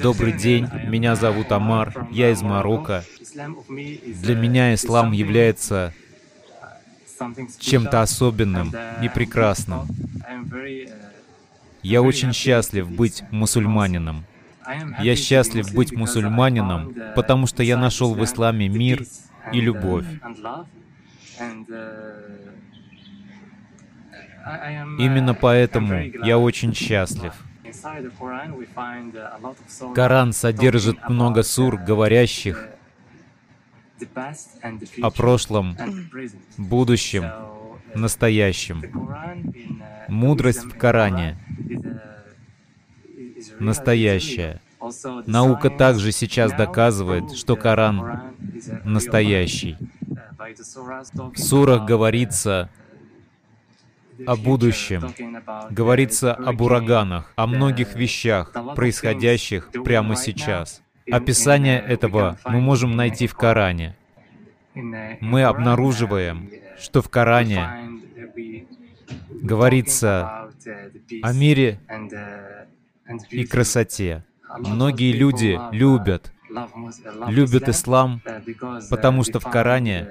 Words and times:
Добрый 0.00 0.32
день, 0.32 0.68
меня 0.86 1.16
зовут 1.16 1.52
Амар, 1.52 2.08
я 2.10 2.30
из 2.30 2.42
Марокко. 2.42 3.04
Для 3.34 4.34
меня 4.34 4.74
ислам 4.74 5.12
является 5.12 5.92
чем-то 7.58 8.02
особенным 8.02 8.72
и 9.02 9.08
прекрасным. 9.08 9.86
Я 11.82 12.02
очень 12.02 12.32
счастлив 12.32 12.88
быть 12.90 13.24
мусульманином. 13.30 14.24
Я 15.00 15.16
счастлив 15.16 15.72
быть 15.74 15.92
мусульманином, 15.92 16.94
потому 17.16 17.46
что 17.46 17.62
я 17.62 17.76
нашел 17.76 18.14
в 18.14 18.24
исламе 18.24 18.68
мир 18.68 19.04
и 19.52 19.60
любовь. 19.60 20.06
Именно 24.98 25.34
поэтому 25.34 26.02
я 26.24 26.38
очень 26.38 26.74
счастлив. 26.74 27.32
Коран 29.94 30.32
содержит 30.32 31.08
много 31.08 31.42
сур, 31.42 31.76
говорящих 31.76 32.68
о 35.00 35.10
прошлом, 35.10 35.76
будущем, 36.56 37.24
настоящем. 37.94 38.82
Мудрость 40.08 40.64
в 40.64 40.76
Коране 40.76 41.38
настоящая. 43.58 44.60
Наука 45.26 45.70
также 45.70 46.10
сейчас 46.12 46.52
доказывает, 46.52 47.32
что 47.32 47.56
Коран 47.56 48.34
настоящий. 48.84 49.76
В 51.16 51.38
сурах 51.38 51.86
говорится 51.86 52.68
о 54.26 54.36
будущем, 54.36 55.14
говорится 55.70 56.34
об 56.34 56.60
ураганах, 56.60 57.32
о 57.36 57.46
многих 57.46 57.94
вещах, 57.94 58.52
происходящих 58.76 59.70
прямо 59.84 60.16
сейчас. 60.16 60.82
Описание 61.10 61.80
этого 61.80 62.38
мы 62.44 62.60
можем 62.60 62.96
найти 62.96 63.26
в 63.26 63.34
Коране. 63.34 63.96
Мы 64.74 65.42
обнаруживаем, 65.42 66.50
что 66.78 67.02
в 67.02 67.08
Коране 67.08 67.68
говорится 69.30 70.48
о 71.22 71.32
мире 71.32 71.80
и 73.30 73.44
красоте. 73.44 74.24
Многие 74.58 75.12
люди 75.12 75.58
любят, 75.72 76.32
любят 77.28 77.68
ислам, 77.68 78.20
потому 78.90 79.24
что 79.24 79.40
в 79.40 79.44
Коране 79.44 80.08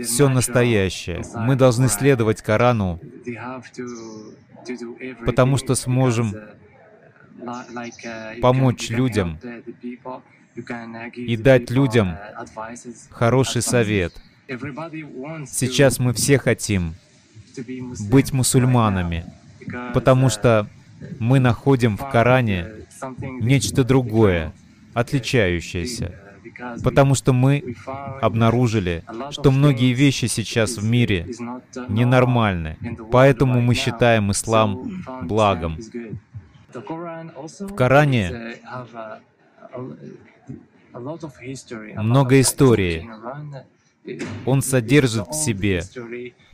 все 0.00 0.28
настоящее. 0.28 1.22
Мы 1.34 1.56
должны 1.56 1.88
следовать 1.88 2.42
Корану, 2.42 3.00
потому 5.26 5.56
что 5.56 5.74
сможем 5.74 6.34
помочь 8.40 8.90
людям 8.90 9.38
и 11.14 11.36
дать 11.36 11.70
людям 11.70 12.16
хороший 13.10 13.62
совет. 13.62 14.14
Сейчас 15.46 15.98
мы 15.98 16.12
все 16.12 16.38
хотим 16.38 16.94
быть 18.10 18.32
мусульманами, 18.32 19.24
потому 19.94 20.28
что 20.28 20.68
мы 21.18 21.40
находим 21.40 21.96
в 21.96 22.08
Коране 22.10 22.68
нечто 23.40 23.84
другое, 23.84 24.52
отличающееся. 24.94 26.14
Потому 26.82 27.14
что 27.14 27.32
мы 27.32 27.74
обнаружили, 28.20 29.04
что 29.30 29.50
многие 29.50 29.92
вещи 29.92 30.26
сейчас 30.26 30.76
в 30.76 30.84
мире 30.84 31.26
ненормальны. 31.88 32.76
Поэтому 33.10 33.60
мы 33.60 33.74
считаем 33.74 34.30
ислам 34.30 35.04
благом. 35.22 35.78
В 36.72 37.74
Коране 37.74 38.56
много 41.96 42.40
истории. 42.40 43.08
Он 44.46 44.62
содержит 44.62 45.28
в 45.28 45.32
себе 45.32 45.84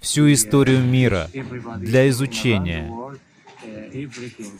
всю 0.00 0.30
историю 0.32 0.82
мира 0.82 1.28
для 1.78 2.08
изучения. 2.10 2.92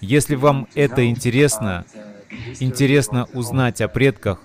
Если 0.00 0.34
вам 0.34 0.66
это 0.74 1.06
интересно, 1.06 1.84
интересно 2.60 3.28
узнать 3.34 3.80
о 3.80 3.88
предках, 3.88 4.42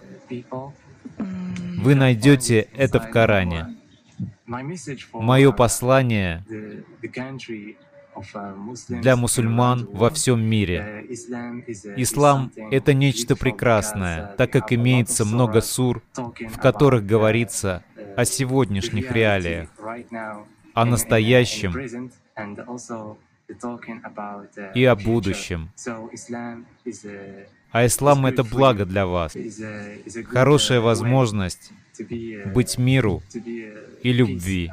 вы 1.84 1.96
найдете 1.96 2.70
это 2.76 3.00
в 3.00 3.10
Коране. 3.10 3.76
Мое 5.14 5.52
послание 5.52 6.44
для 8.90 9.16
мусульман 9.16 9.88
во 9.92 10.10
всем 10.10 10.42
мире. 10.42 11.06
Ислам— 11.98 12.52
это 12.72 12.94
нечто 12.94 13.36
прекрасное, 13.36 14.34
так 14.38 14.52
как 14.52 14.72
имеется 14.72 15.26
много 15.26 15.62
сур, 15.62 16.02
в 16.16 16.58
которых 16.58 17.06
говорится 17.06 17.84
о 18.16 18.24
сегодняшних 18.26 19.12
реалиях, 19.12 19.70
о 20.74 20.86
настоящем 20.86 22.12
и 24.74 24.86
о 24.86 24.96
будущем. 24.96 25.70
А 27.74 27.88
ислам— 27.88 28.26
это 28.28 28.44
благо 28.44 28.86
для 28.86 29.08
вас, 29.08 29.36
хорошая 30.26 30.80
возможность 30.80 31.72
быть 32.46 32.78
миру 32.78 33.24
и 34.04 34.14
любви. 34.14 34.72